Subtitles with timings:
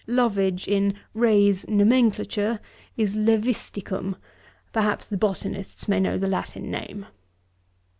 [0.07, 2.59] 'Lovage, in Ray's Nomenclature,
[2.97, 4.15] is Levisticum:
[4.73, 7.05] perhaps the Botanists may know the Latin name.